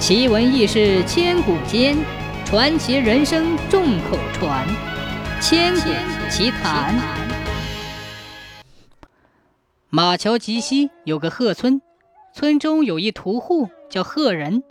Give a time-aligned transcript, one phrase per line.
[0.00, 1.94] 奇闻异事千古间，
[2.46, 4.66] 传奇人生众口传。
[5.42, 5.90] 千古
[6.30, 6.98] 奇谈。
[9.90, 11.82] 马桥集西有个贺村，
[12.32, 14.62] 村中有一屠户叫贺人，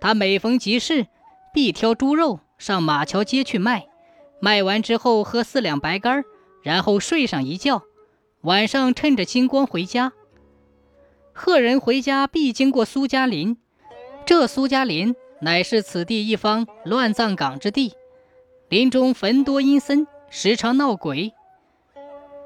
[0.00, 1.06] 他每逢集市，
[1.52, 3.88] 必挑猪肉上马桥街去卖，
[4.40, 6.24] 卖完之后喝四两白干，
[6.62, 7.82] 然后睡上一觉，
[8.40, 10.14] 晚上趁着金光回家。
[11.34, 13.58] 贺人回家必经过苏家林。
[14.24, 17.94] 这苏家林乃是此地一方乱葬岗之地，
[18.68, 21.32] 林中坟多阴森，时常闹鬼。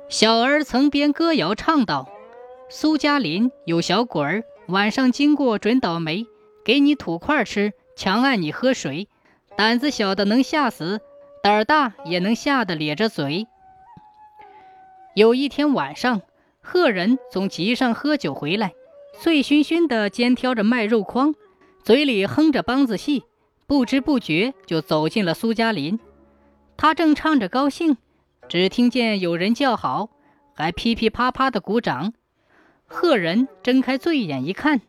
[0.08, 2.08] 小儿曾编歌谣唱道
[2.70, 6.26] ：“苏家林有小鬼儿，晚上经过准倒霉，
[6.64, 9.08] 给你土块吃，强按你喝水。
[9.54, 11.00] 胆子小的能吓死，
[11.42, 13.46] 胆儿大也能吓得咧着嘴。”
[15.14, 16.22] 有一天晚上，
[16.62, 18.72] 贺人从集上喝酒回来，
[19.20, 21.34] 醉醺醺的肩挑着卖肉筐。
[21.86, 23.22] 嘴里哼着梆子戏，
[23.68, 26.00] 不知不觉就走进了苏家林。
[26.76, 27.96] 他正唱着高兴，
[28.48, 30.10] 只听见有人叫好，
[30.56, 32.12] 还噼噼啪啪的鼓掌。
[32.86, 34.80] 贺人睁开醉眼一看，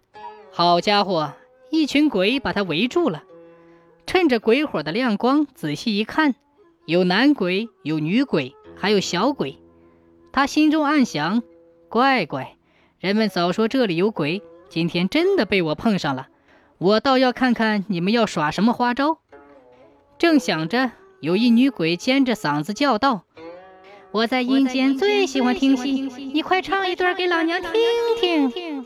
[0.52, 1.34] 好家伙，
[1.70, 3.24] 一群鬼把他围住了。
[4.08, 6.34] 趁着鬼火的亮光，仔细一看，
[6.88, 9.60] 有男鬼，有女鬼，还有小鬼。
[10.32, 11.44] 他心中暗想：
[11.90, 12.58] 乖乖，
[13.00, 16.30] 人们早说这里有鬼，今天真的被我碰上了。
[16.80, 19.20] 我倒要看看你们要耍什么花招。
[20.20, 23.24] 正想着，有一女鬼尖着嗓子叫道
[24.12, 26.02] ：“我在阴间最喜欢听戏，
[26.34, 28.86] 你快唱一段给老娘听听。”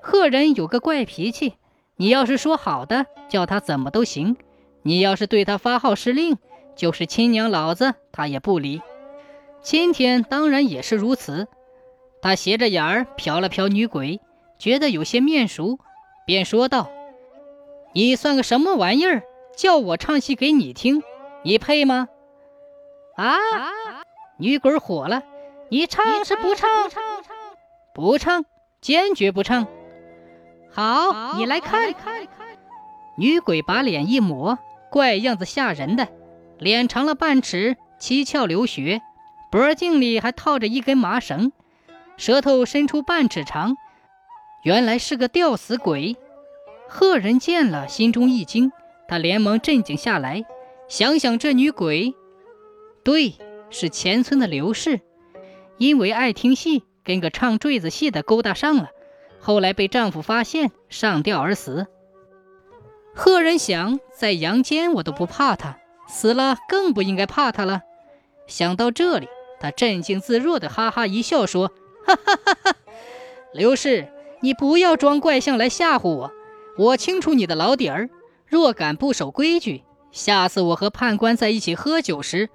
[0.00, 1.54] 贺人有个怪脾气，
[1.96, 4.36] 你要是说好的，叫他怎么都行；
[4.82, 6.38] 你要是对他发号施令，
[6.74, 8.80] 就是亲娘老子他也不理。
[9.60, 11.48] 今天当然也是如此。
[12.22, 14.20] 他斜着眼儿瞟了瞟女鬼，
[14.58, 15.78] 觉得有些面熟。
[16.28, 16.90] 便说道
[17.94, 19.22] ：“你算个什么玩意儿？
[19.56, 21.02] 叫我唱戏给你听，
[21.42, 22.06] 你配吗？”
[23.16, 23.38] 啊！
[24.36, 25.22] 女鬼火了
[25.72, 26.68] ：“你唱是不唱？
[27.94, 28.44] 不唱，
[28.82, 29.66] 坚决不唱。
[30.70, 31.94] 好，你来看。”
[33.16, 34.58] 女鬼把脸一抹，
[34.90, 36.08] 怪样子吓人的，
[36.58, 39.00] 脸长了半尺，七窍流血，
[39.50, 41.52] 脖颈里还套着一根麻绳，
[42.18, 43.78] 舌头伸出半尺长。
[44.64, 46.16] 原来是个吊死鬼，
[46.88, 48.72] 贺人见了，心中一惊，
[49.06, 50.44] 他连忙镇静下来，
[50.88, 52.14] 想想这女鬼，
[53.04, 53.34] 对，
[53.70, 55.00] 是前村的刘氏，
[55.76, 58.88] 因为爱听戏，跟个唱坠子戏的勾搭上了，
[59.38, 61.86] 后来被丈夫发现，上吊而死。
[63.14, 65.78] 贺人想，在阳间我都不怕他，
[66.08, 67.82] 死了更不应该怕他了。
[68.46, 69.28] 想到这里，
[69.60, 71.68] 他镇静自若的哈哈一笑，说
[72.06, 72.76] ：“哈哈哈哈，
[73.52, 74.08] 刘氏。”
[74.40, 76.32] 你不要装怪相来吓唬我，
[76.78, 78.08] 我清楚你的老底儿。
[78.46, 82.48] 若敢不守规矩，下次我和判官在一起喝酒时，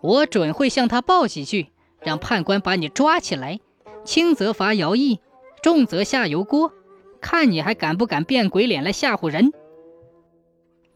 [0.00, 1.66] 我准会向他报几句，
[2.00, 3.60] 让判官把你抓起来，
[4.04, 5.20] 轻则罚徭役，
[5.62, 6.72] 重则下油锅，
[7.20, 9.52] 看你还敢不敢变鬼脸来吓唬人。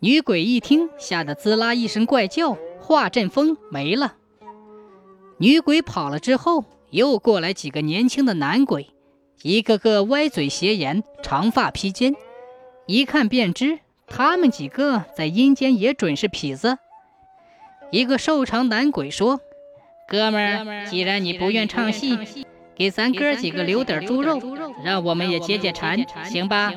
[0.00, 4.14] 女鬼一听，吓得滋啦一声怪叫，化阵风没了。
[5.36, 8.88] 女鬼跑了之后，又过来几个年轻的男鬼。
[9.42, 12.14] 一个个歪嘴斜眼，长发披肩，
[12.88, 16.78] 一看便知他们几个在阴间也准是痞子。
[17.90, 19.40] 一个瘦长男鬼说
[20.08, 24.40] ：“哥们儿，既然你不愿唱戏，给咱哥几个留点猪肉，
[24.82, 26.72] 让我们也解解馋，行吧？”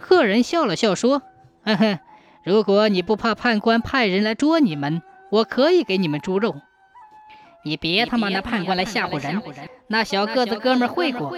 [0.00, 1.20] 贺人笑了笑说
[1.62, 2.00] ：“呵呵，
[2.42, 6.56] 如果你不怕判官派人来捉你们，我可以给你们猪肉。”
[7.62, 9.42] 你别他妈拿判官来吓唬人！
[9.88, 11.36] 那小个子哥们会过，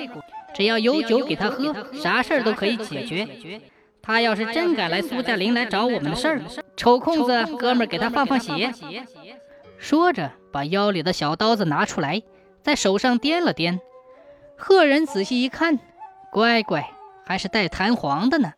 [0.54, 3.28] 只要有酒给他喝，啥事儿都可以解决。
[4.02, 6.42] 他要是真敢来苏家林来找我们的事儿，
[6.76, 8.72] 抽空子哥们儿给他放放血。
[9.76, 12.22] 说着，把腰里的小刀子拿出来，
[12.62, 13.78] 在手上掂了掂。
[14.56, 15.78] 贺人仔细一看，
[16.32, 16.90] 乖乖，
[17.24, 18.52] 还是带弹簧的呢。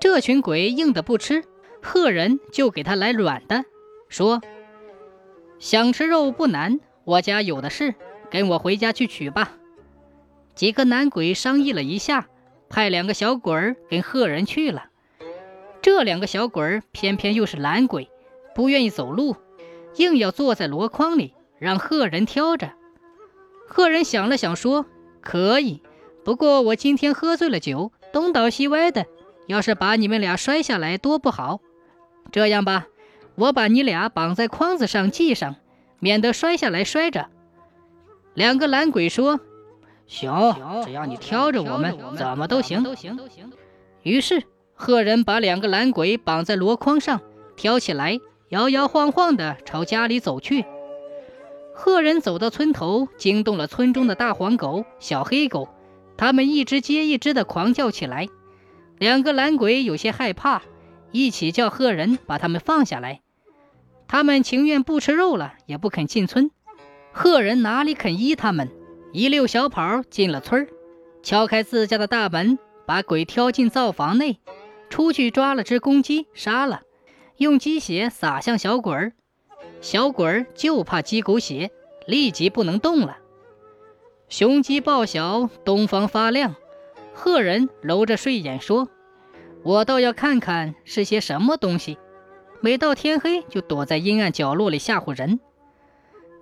[0.00, 1.44] 这群鬼硬的不吃，
[1.80, 3.64] 贺人就给他来软的，
[4.08, 4.40] 说。
[5.60, 7.94] 想吃肉不难，我家有的是，
[8.30, 9.52] 跟我回家去取吧。
[10.54, 12.28] 几个男鬼商议了一下，
[12.68, 14.84] 派两个小鬼儿跟贺人去了。
[15.80, 18.08] 这两个小鬼儿偏偏又是懒鬼，
[18.54, 19.36] 不愿意走路，
[19.96, 22.72] 硬要坐在箩筐里让贺人挑着。
[23.66, 24.86] 贺人想了想说
[25.20, 25.82] ：“可以，
[26.24, 29.06] 不过我今天喝醉了酒，东倒西歪的，
[29.46, 31.60] 要是把你们俩摔下来多不好。
[32.30, 32.86] 这样吧。”
[33.34, 35.56] 我把你俩绑在筐子上系上，
[36.00, 37.30] 免得摔下来摔着。
[38.34, 39.40] 两个懒鬼说
[40.06, 40.54] ：“行，
[40.84, 42.84] 只要你挑着我们，怎么都行。”
[44.02, 44.42] 于是
[44.74, 47.20] 赫人把两个懒鬼绑在箩筐上，
[47.56, 48.18] 挑起来，
[48.48, 50.64] 摇摇晃晃地朝家里走去。
[51.74, 55.68] 赫人走到村头，惊动了村中的大黄狗、小黑狗，
[56.16, 58.28] 他们一只接一只地狂叫起来。
[58.98, 60.62] 两个懒鬼有些害怕，
[61.12, 63.20] 一起叫赫人把他们放下来。
[64.06, 66.50] 他们情愿不吃肉了，也不肯进村。
[67.12, 68.70] 赫人哪里肯依他们，
[69.12, 70.68] 一溜小跑进了村儿，
[71.22, 74.38] 敲开自家的大门，把鬼挑进灶房内，
[74.88, 76.80] 出去抓了只公鸡，杀了，
[77.36, 79.12] 用鸡血撒向小鬼儿。
[79.82, 81.70] 小鬼儿就怕鸡狗血，
[82.06, 83.18] 立即不能动了。
[84.30, 86.54] 雄鸡报晓，东方发亮。
[87.12, 88.88] 赫人揉着睡眼说
[89.62, 91.98] ：“我倒要看看是些什么东西。”
[92.64, 95.38] 每到天黑，就躲在阴暗角落里吓唬人。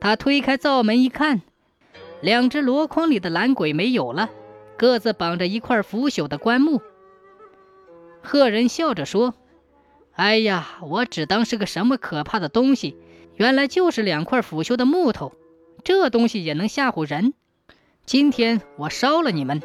[0.01, 1.43] 他推开灶门一看，
[2.21, 4.31] 两只箩筐里的懒鬼没有了，
[4.77, 6.81] 各自绑着一块腐朽的棺木。
[8.23, 9.35] 赫人笑着说
[10.13, 12.97] ：“哎呀，我只当是个什么可怕的东西，
[13.37, 15.33] 原来就是两块腐朽的木头。
[15.83, 17.33] 这东西也能吓唬人？
[18.05, 19.63] 今天我烧了你们！”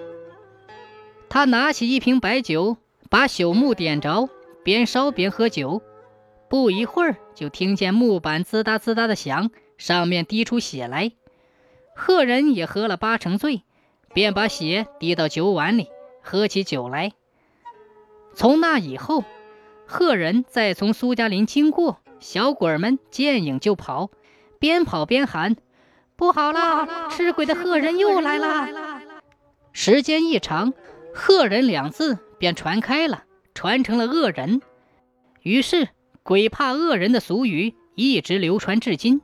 [1.27, 2.77] 他拿起一瓶白酒，
[3.09, 4.29] 把朽木点着，
[4.63, 5.81] 边烧边喝酒。
[6.47, 11.11] 不一会儿，就听见木板滋哒滋哒的响，上面滴出血来。
[11.95, 13.63] 赫人也喝了八成醉，
[14.13, 15.87] 便把血滴到酒碗里，
[16.21, 17.13] 喝起酒来。
[18.35, 19.23] 从那以后，
[19.85, 24.11] 赫人再从苏家林经过，小鬼们见影就跑，
[24.59, 25.55] 边跑边喊
[26.17, 27.07] ：“不好啦！
[27.09, 29.01] 吃鬼的赫人又来啦！”
[29.71, 30.73] 时间一长。
[31.29, 34.61] “恶人”两字便传开了，传成了恶人。
[35.41, 35.87] 于是，
[36.23, 39.21] 鬼怕恶人的俗语一直流传至今。